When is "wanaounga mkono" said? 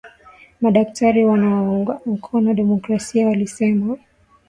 1.25-2.53